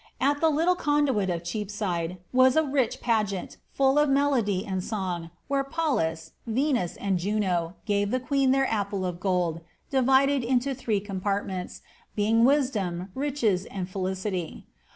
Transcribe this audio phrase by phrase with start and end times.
[0.19, 5.29] At the little conduit of Cheapside was a rich paget full of melody and song,
[5.47, 9.61] where Pallas, Venus, and Juno, gave the qn< their apple of gold,
[9.91, 11.83] divided into three compartments,
[12.15, 14.65] being wi^c riches, and felicity.